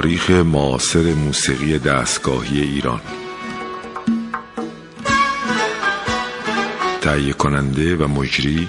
[0.00, 3.00] تاریخ معاصر موسیقی دستگاهی ایران.
[7.00, 8.68] تهیه کننده و مجری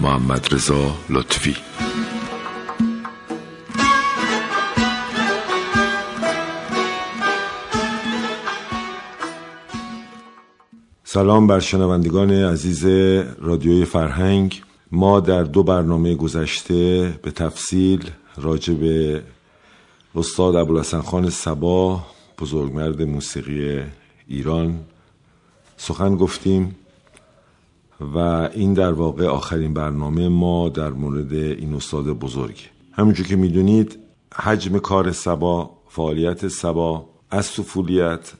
[0.00, 1.56] محمد رضا لطفی.
[11.04, 12.86] سلام بر شنوندگان عزیز
[13.38, 14.62] رادیوی فرهنگ.
[14.92, 19.22] ما در دو برنامه گذشته به تفصیل راجع به
[20.16, 22.02] استاد ابوالحسن خان سبا
[22.38, 23.82] بزرگمرد موسیقی
[24.28, 24.80] ایران.
[25.76, 26.74] سخن گفتیم
[28.00, 28.18] و
[28.54, 32.56] این در واقع آخرین برنامه ما در مورد این استاد بزرگ.
[32.92, 33.98] همونجور که می‌دونید
[34.34, 38.32] حجم کار سبا فعالیت سبا از طفولیت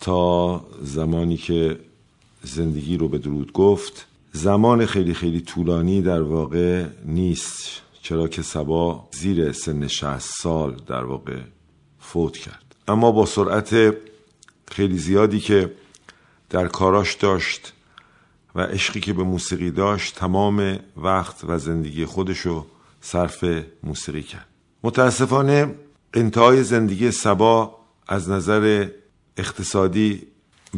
[0.00, 1.78] تا زمانی که
[2.42, 7.85] زندگی رو به درود گفت زمان خیلی خیلی طولانی در واقع نیست.
[8.08, 11.38] چرا که سبا زیر سن 60 سال در واقع
[12.00, 12.74] فوت کرد.
[12.88, 13.96] اما با سرعت
[14.68, 15.72] خیلی زیادی که
[16.50, 17.72] در کاراش داشت
[18.54, 22.66] و عشقی که به موسیقی داشت تمام وقت و زندگی خودشو
[23.00, 23.44] صرف
[23.82, 24.46] موسیقی کرد.
[24.82, 25.74] متاسفانه
[26.14, 28.88] انتهای زندگی سبا از نظر
[29.36, 30.26] اقتصادی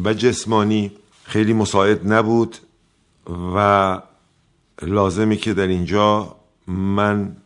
[0.03, 0.91] و جسمانی
[1.23, 2.57] خیلی مساعد نبود
[3.55, 4.01] و
[4.81, 6.38] لازمی که در اینجا
[6.69, 7.37] من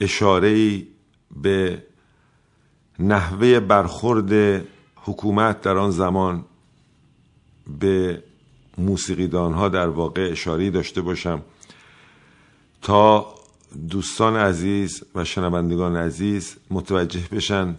[0.00, 0.82] اشاره
[1.42, 1.82] به
[2.98, 4.64] نحوه برخورد
[4.96, 6.44] حکومت در آن زمان
[7.80, 8.22] به
[8.78, 11.42] موسیقیدان ها در واقع اشاره داشته باشم
[12.82, 13.34] تا
[13.90, 17.76] دوستان عزیز و شنوندگان عزیز متوجه بشن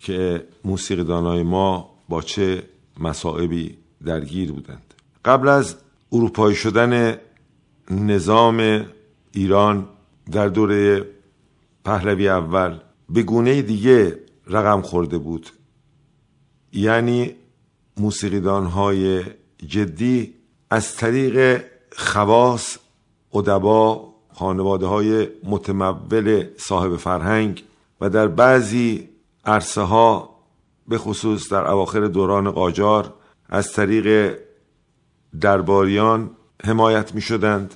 [0.00, 2.62] که موسیقیدان های ما با چه
[3.00, 4.94] مسائبی درگیر بودند.
[5.24, 5.76] قبل از
[6.12, 7.16] اروپایی شدن
[7.90, 8.86] نظام
[9.32, 9.88] ایران
[10.32, 11.06] در دوره
[11.84, 12.78] پهلوی اول
[13.08, 15.50] به گونه دیگه رقم خورده بود.
[16.72, 17.34] یعنی
[17.96, 19.22] موسیقیدان های
[19.66, 20.34] جدی
[20.70, 21.64] از طریق
[21.96, 22.78] خواص
[23.34, 27.64] ادبا خانواده های متمول صاحب فرهنگ
[28.00, 29.08] و در بعضی
[29.44, 30.36] عرصه ها
[30.88, 33.14] به خصوص در اواخر دوران قاجار
[33.48, 34.38] از طریق
[35.40, 36.30] درباریان
[36.64, 37.74] حمایت می شدند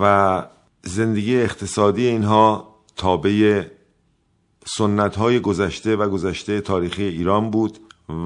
[0.00, 0.44] و
[0.82, 3.64] زندگی اقتصادی اینها تابع
[4.66, 7.78] سنت های گذشته و گذشته تاریخی ایران بود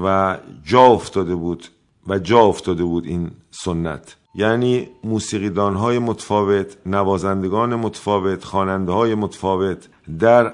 [0.03, 1.67] و جا افتاده بود
[2.07, 4.15] و جا افتاده بود این سنت.
[4.35, 9.87] یعنی موسیقیدان های متفاوت نوازندگان متفاوت خواننده های متفاوت
[10.19, 10.53] در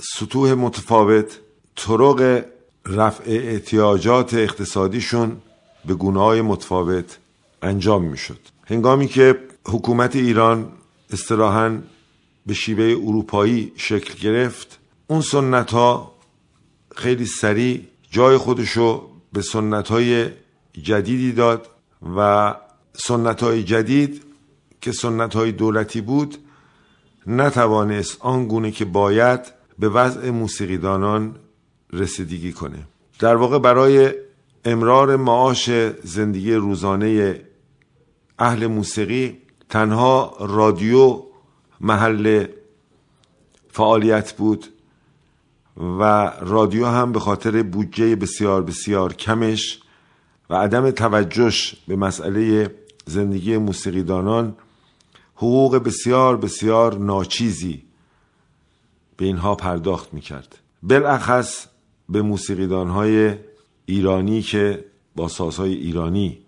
[0.00, 1.40] سطوح متفاوت
[1.76, 2.44] طرق
[2.86, 5.36] رفع احتیاجات اقتصادیشون
[5.84, 7.18] به های متفاوت
[7.62, 9.38] انجام می شد هنگامی که
[9.68, 10.72] حکومت ایران
[11.12, 11.78] استراحا
[12.46, 14.78] به شیوه اروپایی شکل گرفت.
[15.06, 16.12] اون سنت ها
[16.96, 20.28] خیلی سریع جای خودشو به سنت های
[20.82, 21.68] جدیدی داد
[22.16, 22.54] و
[22.92, 24.22] سنت های جدید
[24.80, 26.38] که سنت های دولتی بود
[27.26, 29.40] نتوانست آنگونه که باید
[29.78, 31.36] به وضع موسیقیدانان
[31.92, 32.78] رسیدگی کنه.
[33.18, 34.14] در واقع برای
[34.64, 35.70] امرار معاش
[36.04, 37.40] زندگی روزانه
[38.38, 39.38] اهل موسیقی
[39.68, 41.22] تنها رادیو
[41.80, 42.46] محل
[43.68, 44.66] فعالیت بود
[45.76, 49.80] و رادیو هم به خاطر بودجه بسیار بسیار کمش
[50.50, 52.74] و عدم توجهش به مسئله
[53.06, 54.56] زندگی موسیقیدانان
[55.34, 57.82] حقوق بسیار بسیار ناچیزی
[59.16, 60.58] به اینها پرداخت می‌کرد.
[60.82, 61.66] بالاخص
[62.08, 63.34] به موسیقیدانهای
[63.86, 64.84] ایرانی که
[65.16, 66.38] با سازهای ایرانی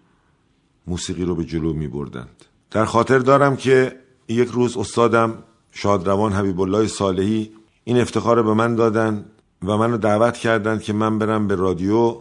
[0.87, 6.61] موسیقی رو به جلو می بردند در خاطر دارم که یک روز استادم شادروان حبیب
[6.61, 7.53] الله صالحی
[7.85, 9.25] این افتخار به من دادن
[9.63, 12.17] و منو دعوت کردند که من برم به رادیو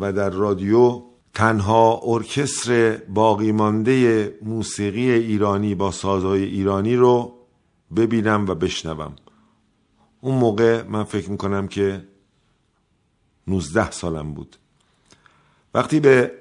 [0.00, 1.02] و در رادیو
[1.34, 7.34] تنها ارکستر باقی مانده موسیقی ایرانی با سازهای ایرانی رو
[7.96, 9.16] ببینم و بشنوم.
[10.20, 12.04] اون موقع من فکر می‌کنم که
[13.46, 14.56] 19 سالم بود.
[15.74, 16.32] وقتی به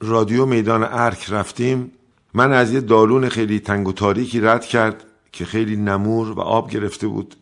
[0.00, 1.92] رادیو میدان ارک رفتیم
[2.34, 6.70] من از یه دالون خیلی تنگ و تاریکی رد کرد که خیلی نمور و آب
[6.70, 7.36] گرفته بود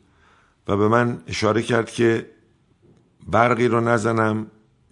[0.68, 2.26] و به من اشاره کرد که
[3.26, 4.46] برقی رو نزنم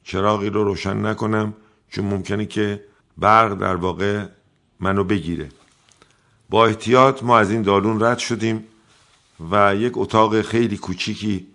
[0.05, 1.55] چراغی رو روشن نکنم
[1.91, 2.85] چون ممکنه که
[3.19, 4.26] برق در واقع
[4.81, 5.49] منو بگیره.
[6.50, 8.64] با احتیاط ما از این دالون رد شدیم
[9.50, 11.46] و یک اتاق خیلی کوچیکی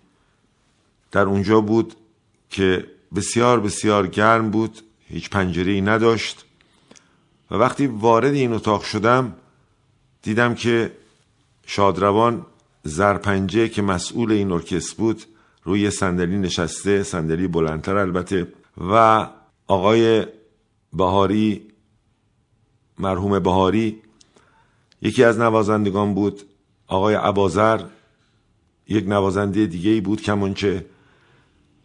[1.12, 1.94] در اونجا بود
[2.50, 6.44] که بسیار بسیار گرم بود هیچ پنجره ای نداشت.
[7.50, 9.32] و وقتی وارد این اتاق شدم
[10.22, 10.92] دیدم که
[11.66, 12.46] شادروان
[12.82, 15.22] زرپنجه که مسئول این ارکستر بود
[15.64, 18.52] روی صندلی نشسته صندلی بلندتر البته
[18.90, 19.26] و
[19.66, 20.26] آقای
[20.92, 21.62] بهاری
[22.98, 24.02] مرحوم بهاری
[25.02, 26.42] یکی از نوازندگان بود
[26.86, 27.84] آقای عبازر
[28.88, 30.86] یک نوازنده دیگه ای بود کمانچه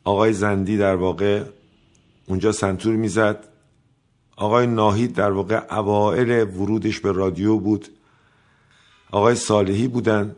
[0.03, 1.43] آقای زندی در واقع
[2.27, 3.54] اونجا سنتور می‌زد.
[4.35, 7.87] آقای ناهید در واقع اوائل ورودش به رادیو بود.
[9.11, 10.35] آقای صالحی بودند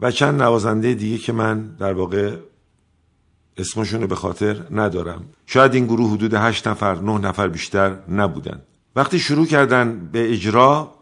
[0.00, 2.36] و چند نوازنده دیگه که من در واقع
[3.56, 5.24] اسمشون رو به خاطر ندارم.
[5.46, 8.62] شاید این گروه حدود هشت نفر نه نفر بیشتر نبودن
[8.96, 10.94] وقتی شروع کردن به اجرا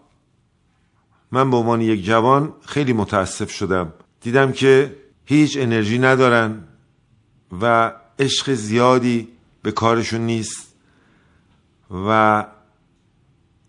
[1.33, 3.93] من به عنوان یک جوان خیلی متاسف شدم.
[4.21, 6.65] دیدم که هیچ انرژی ندارن
[7.63, 9.29] و عشق زیادی
[9.63, 10.72] به کارشون نیست.
[12.09, 12.47] و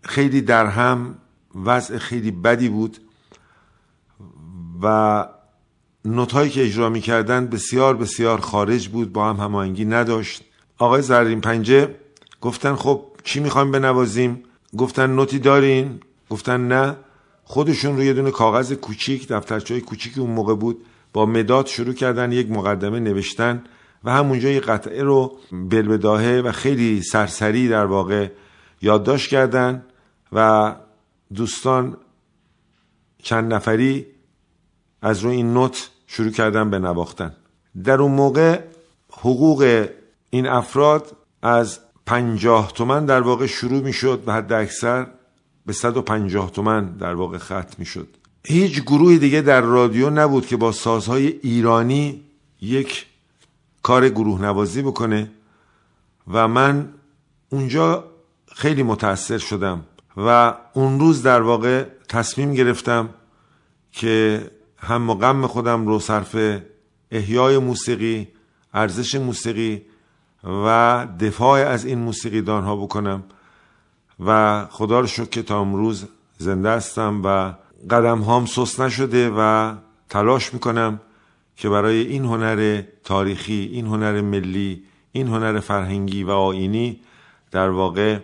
[0.02, 1.18] خیلی در هم
[1.64, 2.98] وضع خیلی بدی بود
[4.82, 5.28] و
[6.04, 10.42] نوت که اجرا می‌کردن بسیار بسیار خارج بود با هم هماهنگی نداشت.
[10.78, 11.94] آقای زرین پنجه
[12.40, 14.42] گفتن خب چی می‌خوایم بنوازیم؟
[14.78, 16.00] گفتن نوتی دارین؟
[16.30, 16.96] گفتن نه.
[17.44, 22.50] خودشون روی دونه کاغذ کوچیک دفترچه کوچیکی اون موقع بود با مداد شروع کردن یک
[22.50, 23.64] مقدمه نوشتن.
[24.04, 28.30] و همونجا یه قطعه رو بلبداهه و خیلی سرسری در واقع
[28.82, 29.84] یادداشت کردن
[30.32, 30.74] و
[31.34, 31.96] دوستان
[33.22, 34.06] چند نفری
[35.02, 37.36] از روی این نوت شروع کردن به نواختن.
[37.84, 38.60] در اون موقع
[39.12, 39.88] حقوق
[40.30, 45.06] این افراد از پنجاه تومن در واقع شروع می شد و حد اکثر
[45.66, 48.08] به 150 تومن در واقع ختم می شد
[48.46, 52.24] هیچ گروه دیگه در رادیو نبود که با سازهای ایرانی
[52.60, 53.06] یک
[53.84, 55.30] کار گروه نوازی بکنه
[56.28, 56.88] و من
[57.50, 58.04] اونجا
[58.54, 59.84] خیلی متاثر شدم
[60.16, 63.08] و اون روز در واقع تصمیم گرفتم
[63.92, 66.60] که هم غم خودم رو صرف
[67.10, 68.28] احیای موسیقی
[68.74, 69.82] ارزش موسیقی
[70.44, 73.24] و دفاع از این موسیقیدان ها بکنم
[74.26, 76.06] و خدا رو شکر که تا امروز
[76.38, 77.52] زنده هستم و
[77.90, 79.74] قدم هام سست نشده و
[80.08, 81.00] تلاش می‌کنم
[81.56, 87.00] که برای این هنر تاریخی این هنر ملی این هنر فرهنگی و آینی
[87.50, 88.18] در واقع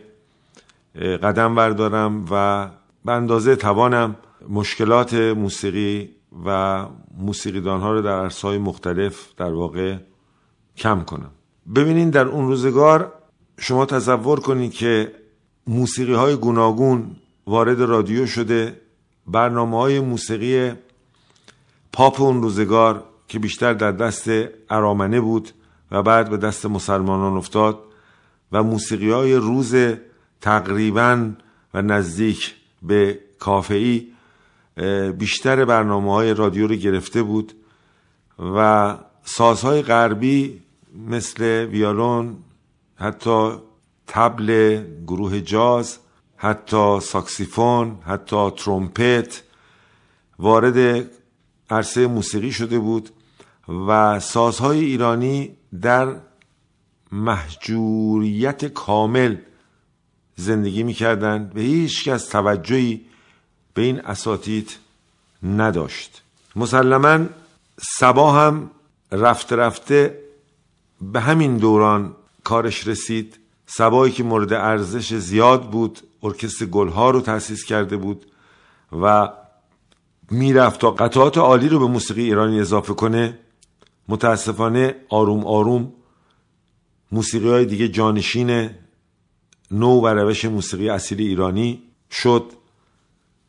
[1.22, 2.68] قدم بردارم و
[3.04, 4.16] به اندازه توانم
[4.48, 6.10] مشکلات موسیقی
[6.46, 6.86] و
[7.18, 9.96] موسیقیدان ها رو در عرصه‌های مختلف در واقع
[10.76, 11.30] کم کنم.
[11.74, 13.12] ببینین در اون روزگار
[13.58, 15.12] شما تصور کنید که
[15.66, 17.16] موسیقی های گوناگون
[17.46, 18.80] وارد رادیو شده
[19.26, 20.72] برنامه های موسیقی
[21.92, 24.30] پاپ اون روزگار که بیشتر در دست
[24.70, 25.50] ارامنه بود
[25.90, 27.78] و بعد به دست مسلمانان افتاد
[28.52, 29.74] و موسیقی های روز
[30.40, 31.30] تقریبا
[31.74, 34.12] و نزدیک به کافهی
[35.18, 37.52] بیشتر برنامه های رادیو رو گرفته بود
[38.38, 40.62] و سازهای غربی
[41.08, 42.36] مثل ویالون
[42.96, 43.52] حتی
[44.06, 45.98] تبل گروه جاز
[46.36, 49.42] حتی ساکسیفون حتی ترومپت
[50.38, 51.10] وارد
[51.70, 53.10] عرصه موسیقی شده بود.
[53.88, 56.16] و سازهای ایرانی در
[57.12, 59.36] محجوریت کامل
[60.36, 61.56] زندگی می‌کردند.
[61.56, 63.00] و هیچ کس توجهی
[63.74, 64.76] به این اساتید
[65.42, 66.22] نداشت.
[66.56, 67.26] مسلما
[67.98, 68.70] سبا هم
[69.12, 70.18] رفته رفته
[71.02, 73.36] به همین دوران کارش رسید.
[73.66, 78.26] سبایی که مورد ارزش زیاد بود ارکستر گلها رو تأسیس کرده بود
[79.02, 79.28] و
[80.30, 83.38] می‌رفت تا قطعات عالی رو به موسیقی ایرانی اضافه کنه.
[84.10, 85.92] متاسفانه آروم آروم
[87.12, 88.70] موسیقی های دیگه جانشین
[89.70, 92.52] نو و روش موسیقی اصیل ایرانی شد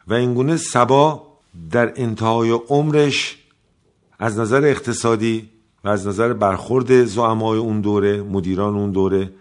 [0.07, 1.27] و اینگونه سبا
[1.71, 3.37] در انتهای عمرش
[4.19, 5.49] از نظر اقتصادی
[5.83, 9.33] و از نظر برخورد زعمای اون دوره مدیران اون دوره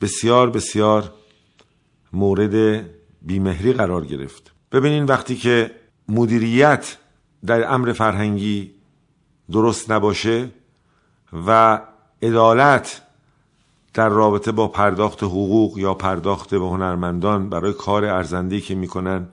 [0.00, 1.12] بسیار بسیار
[2.12, 2.86] مورد
[3.22, 4.52] بیمهری قرار گرفت.
[4.72, 5.70] ببینین وقتی که
[6.08, 6.96] مدیریت
[7.46, 8.79] در امر فرهنگی
[9.52, 10.50] درست نباشه
[11.46, 11.80] و
[12.22, 13.02] عدالت
[13.94, 19.28] در رابطه با پرداخت حقوق یا پرداخت به هنرمندان برای کار ارزندهی که می‌کنن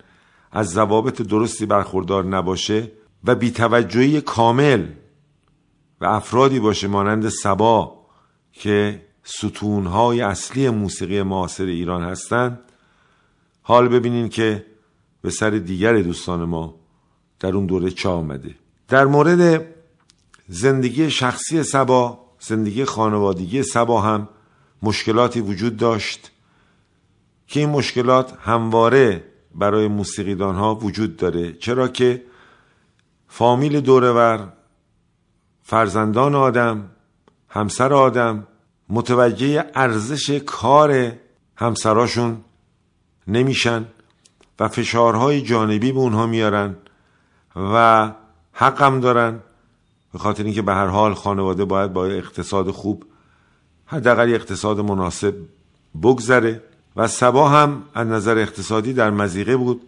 [0.52, 2.92] از ضوابط درستی برخوردار نباشه
[3.24, 4.86] و بیتوجهی کامل
[6.02, 8.06] و افرادی باشه مانند سبا
[8.52, 12.60] که ستونهای اصلی موسیقی معاصر ایران هستند.
[13.62, 14.66] حال ببینین که
[15.22, 16.76] به سر دیگر دوستان ما
[17.40, 18.56] در اون دوره چه آمده.
[18.88, 19.66] در مورد
[20.48, 24.30] زندگی شخصی سبا زندگی خانوادگی سبا هم
[24.84, 26.32] مشکلاتی وجود داشت
[27.48, 29.24] که این مشکلات همواره
[29.56, 31.54] برای موسیقیدان ها وجود داره.
[31.54, 32.24] چرا که
[33.28, 34.54] فامیل دورور
[35.64, 36.90] فرزندان آدم
[37.50, 38.48] همسر آدم
[38.90, 41.12] متوجه ارزش کار
[41.56, 42.38] همسراشون
[43.28, 43.86] نمیشن
[44.60, 46.76] و فشارهای جانبی به اونها میارن
[47.56, 48.12] و
[48.54, 49.40] حقم دارن
[50.14, 53.06] به خاطر اینکه به هر حال خانواده باید با اقتصاد خوب
[53.86, 55.36] حداقل اقتصاد مناسب
[56.04, 56.64] بگذره
[56.96, 59.82] و سبا هم از نظر اقتصادی در مزیقه بود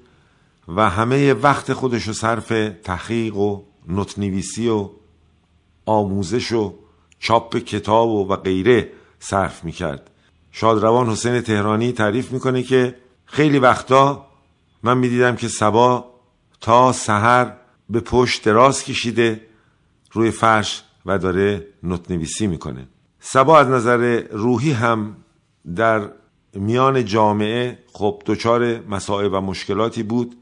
[0.67, 4.89] و همه وقت خودش رو صرف تحقیق و نوتنویسی و
[5.85, 6.73] آموزش و
[7.19, 10.09] چاپ کتاب و, و غیره صرف می‌کرد.
[10.51, 12.95] شادروان حسین تهرانی تعریف می‌کنه که
[13.25, 14.25] خیلی وقتا
[14.83, 16.05] من می‌دیدم که سبا
[16.61, 17.53] تا سحر
[17.89, 19.48] به پشت دراز کشیده
[20.11, 22.87] روی فرش و داره نوتنویسی می‌کنه.
[23.19, 25.17] سبا از نظر روحی هم
[25.75, 26.09] در
[26.53, 30.35] میان جامعه خب دچار مسائل و مشکلاتی بود.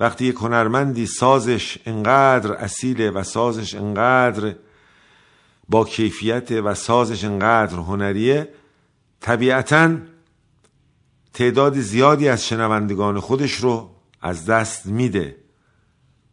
[0.00, 4.54] وقتی یک هنرمندی سازش انقدر اصیله و سازش انقدر
[5.68, 8.48] با کیفیت و سازش انقدر هنریه
[9.20, 9.96] طبیعتا
[11.32, 13.90] تعداد زیادی از شنوندگان خودش رو
[14.22, 15.36] از دست میده.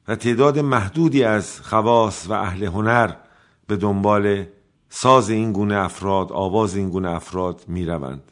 [0.07, 3.13] و تعداد محدودی از خواص و اهل هنر
[3.67, 4.45] به دنبال
[4.89, 8.31] ساز این گونه افراد آواز این گونه افراد می‌روند.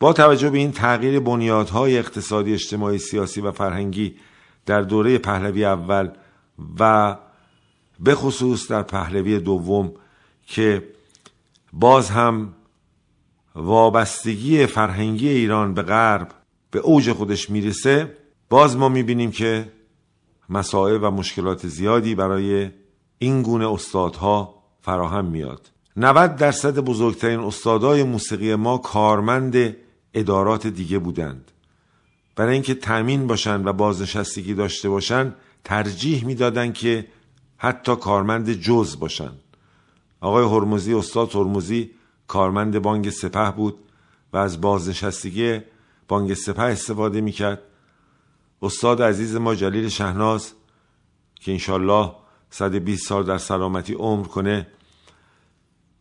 [0.00, 4.16] با توجه به این تغییر بنیادهای اقتصادی اجتماعی سیاسی و فرهنگی
[4.66, 6.10] در دوره پهلوی اول
[6.80, 7.16] و
[8.00, 9.92] به خصوص در پهلوی دوم
[10.46, 10.88] که
[11.72, 12.54] باز هم
[13.54, 16.28] وابستگی فرهنگی ایران به غرب
[16.70, 18.16] به اوج خودش می‌رسه
[18.48, 19.72] باز ما می‌بینیم که
[20.48, 22.70] مسائل و مشکلات زیادی برای
[23.18, 25.70] این گونه استادها فراهم میاد.
[25.96, 29.76] 90 درصد بزرگترین استادای موسیقی ما کارمند
[30.14, 31.50] ادارات دیگه بودند.
[32.36, 35.34] برای اینکه تأمین باشند و بازنشستگی داشته باشند
[35.64, 37.06] ترجیح می‌دادند که
[37.56, 39.40] حتی کارمند جز باشند
[40.20, 41.90] آقای هرمزی استاد هرمزی
[42.26, 43.78] کارمند بانک سپه بود
[44.32, 45.60] و از بازنشستگی
[46.08, 47.62] بانک سپه استفاده می‌کرد.
[48.62, 50.52] استاد عزیز ما جلیل شهناز
[51.34, 52.12] که انشالله
[52.50, 54.66] 120 سال در سلامتی عمر کنه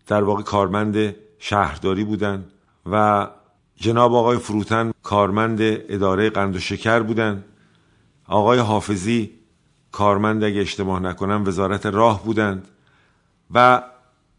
[0.07, 2.51] در واقع کارمند شهرداری بودند
[2.85, 3.27] و
[3.75, 7.45] جناب آقای فروتن کارمند اداره قند و شکر بودند
[8.27, 9.31] آقای حافظی
[9.91, 12.67] کارمند اگه اشتباه نکنم وزارت راه بودند
[13.53, 13.83] و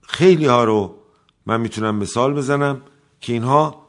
[0.02, 0.94] خیلی ها رو
[1.46, 2.82] من می‌تونم مثال بزنم
[3.20, 3.86] که اینها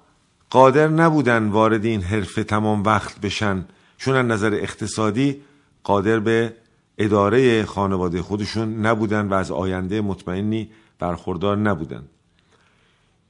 [0.50, 3.66] قادر نبودن وارد این حرفه تمام وقت بشن.
[3.98, 5.42] چون از نظر اقتصادی
[5.84, 6.54] قادر به
[6.98, 12.04] اداره خانواده خودشون نبودن و از آینده مطمئنی برخوردار نبودن.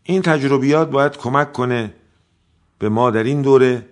[0.04, 1.94] این تجربیات باید کمک کنه
[2.80, 3.90] به ما در این دوره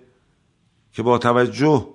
[0.92, 1.88] که با توجه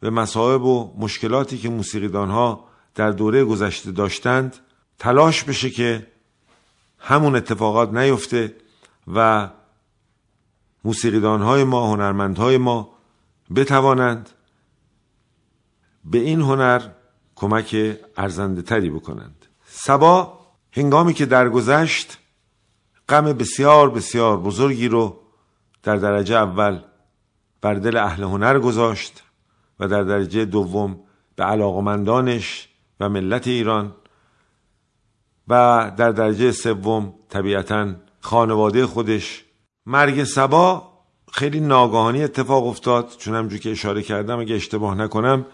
[0.00, 2.64] به مصائب و مشکلاتی که موسیقیدان ها
[2.94, 4.56] در دوره گذشته داشتند
[4.98, 6.06] تلاش بشه که
[6.98, 8.54] همون اتفاقات نیفته
[9.14, 9.50] و
[10.84, 12.95] موسیقیدان های ما هنرمندهای ما
[13.54, 14.30] بتوانند
[16.04, 16.82] به این هنر
[17.34, 19.46] کمک ارزنده تری بکنند.
[19.64, 20.40] سبا
[20.72, 22.18] هنگامی که درگذشت
[23.08, 25.20] غم بسیار بسیار بزرگی رو
[25.82, 26.80] در درجه اول
[27.60, 29.22] بر دل اهل هنر گذاشت
[29.80, 31.00] و در درجه دوم
[31.36, 32.68] به علاقمندانش
[33.00, 33.94] و ملت ایران
[35.48, 39.44] و در درجه سوم طبیعتا خانواده خودش.
[39.86, 40.95] مرگ سبا
[41.36, 45.46] خیلی ناگاهانی اتفاق افتاد چون همجور که اشاره کردم اگه اشتباه نکنم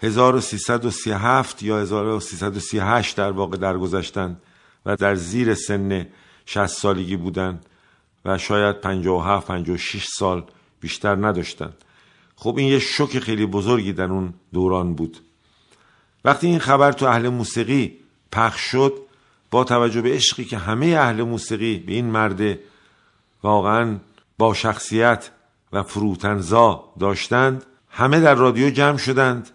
[0.00, 4.36] 1337 یا 1338 در واقع درگذشتن
[4.86, 6.06] و در زیر سن
[6.46, 7.60] 60 سالگی بودن
[8.24, 10.44] و شاید 57 56 سال
[10.80, 11.72] بیشتر نداشتن.
[12.36, 15.18] خب این یه شوک خیلی بزرگی در اون دوران بود.
[16.24, 17.96] وقتی این خبر تو اهل موسیقی
[18.32, 18.92] پخش شد
[19.50, 22.58] با توجه به عشقی که همه اهل موسیقی به این مرد
[23.42, 23.96] واقعا
[24.38, 25.30] با شخصیت
[25.72, 29.50] و فروتنزا داشتند همه در رادیو جمع شدند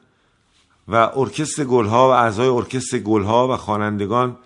[0.88, 4.38] و ارکستر گلها و اعضای ارکستر گلها و خوانندگان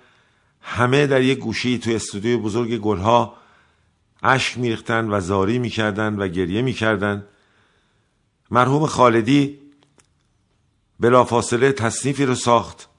[0.61, 3.37] همه در یک گوشی توی استودیوی بزرگ گلها
[4.23, 7.27] اشک میریختند و زاری می‌کردند و گریه می‌کردند.
[8.51, 9.59] مرحوم خالدی
[10.99, 12.89] بلافاصله تصنیفی رو ساخت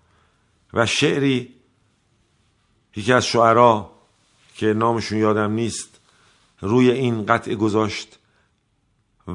[0.74, 1.54] و شعری
[2.96, 3.90] یکی از شعرا
[4.54, 5.95] که نامشون یادم نیست
[6.60, 8.18] روی این قطعه گذاشت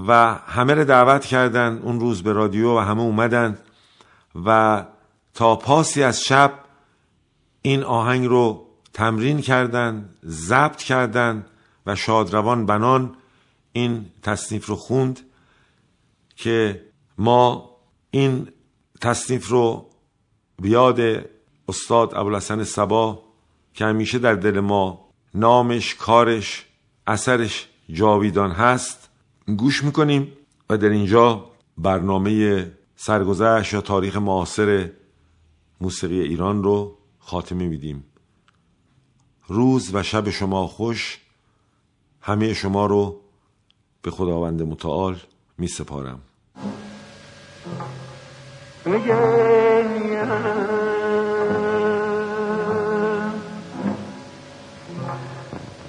[0.08, 3.58] و همه رو دعوت کردن اون روز به رادیو و همه اومدن
[4.46, 4.84] و
[5.34, 6.54] تا پاسی از شب
[7.62, 11.46] این آهنگ رو تمرین کردن ضبط کردن
[11.86, 13.16] و شادروان بنان
[13.74, 15.20] این تصنیف رو خوند
[16.36, 16.86] که
[17.18, 17.72] ما
[18.12, 18.48] این
[19.02, 19.90] تصنیف رو
[20.62, 21.00] بیاد
[21.68, 23.24] استاد ابوالحسن سبا
[23.74, 26.66] که همیشه در دل ما نامش کارش
[27.08, 29.10] اثرش جاویدان هست
[29.58, 30.32] گوش می‌کنیم
[30.70, 31.46] و در اینجا
[31.78, 32.66] برنامه
[32.96, 34.92] سرگذشت یا تاریخ معاصر
[35.82, 38.04] موسیقی ایران رو خاتمه میدیم.
[39.48, 41.20] روز و شب شما خوش
[42.22, 43.22] همه شما رو
[44.02, 45.18] به خداوند متعال
[45.58, 46.22] می سپارم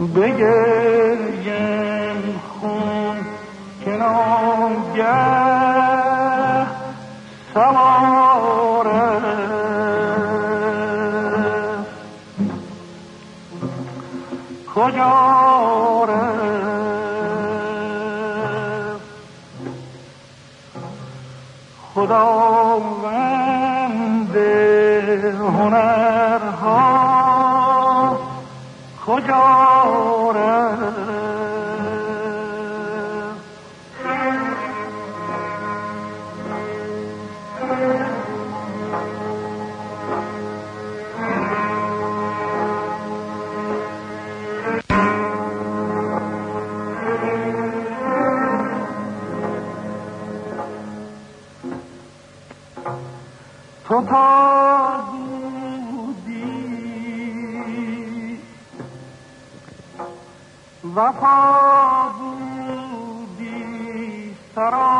[0.07, 1.61] بگریم
[2.61, 3.17] خون
[3.85, 5.07] که نامگه
[7.55, 9.23] سواره.
[14.75, 15.33] کجا
[21.95, 23.23] خداوند
[25.63, 26.73] هنرها
[29.07, 29.62] کجا
[60.97, 63.57] وفا بودی
[64.55, 64.92] سراپا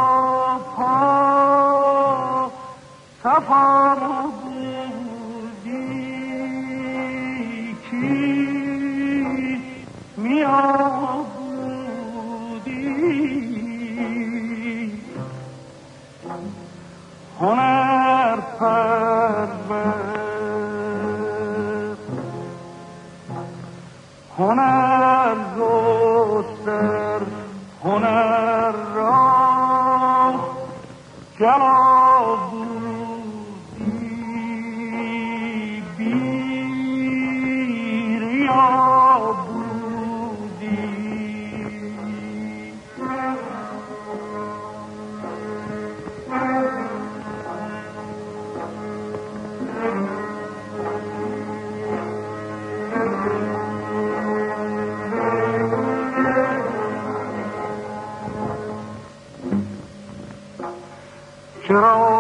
[61.73, 62.12] Sure.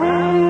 [0.00, 0.47] 明。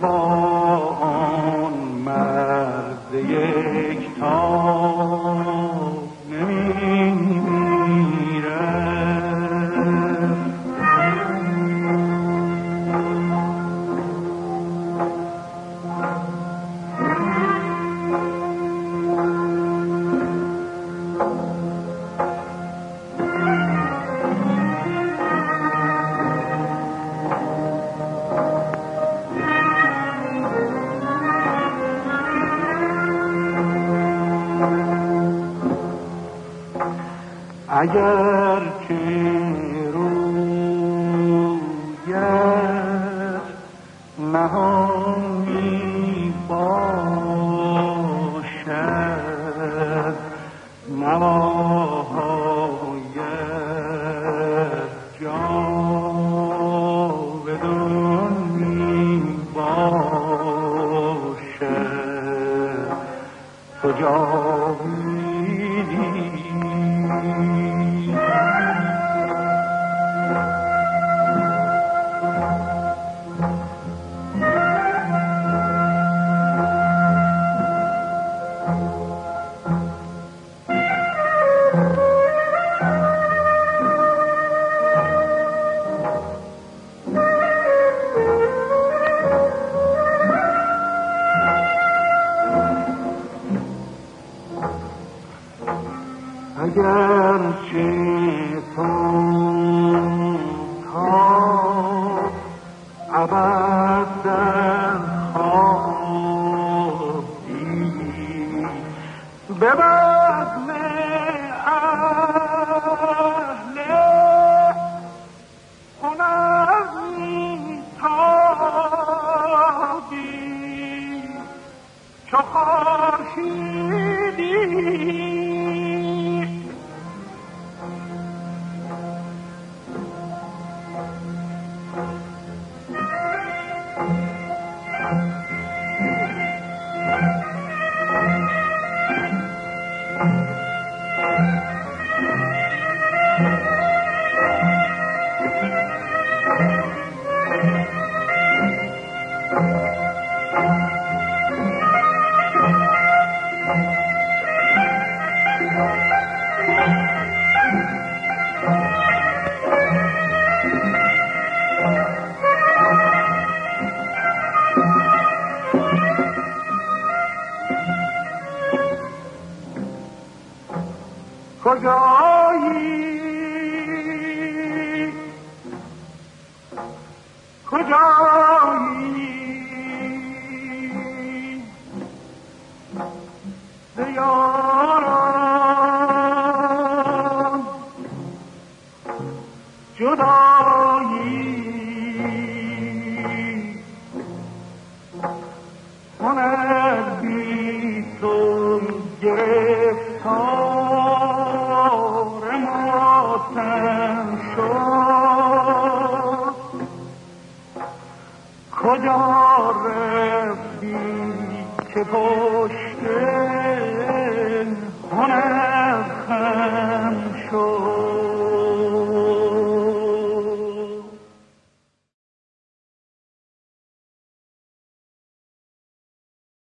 [0.00, 0.47] سبا
[44.48, 45.27] home.